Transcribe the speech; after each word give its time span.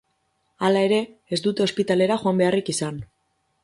Hala 0.67 0.81
ere, 0.87 0.99
ez 1.37 1.41
dute 1.49 1.69
ospitalera 1.69 2.21
joan 2.25 2.43
beharrik 2.45 2.77
izan. 2.79 3.03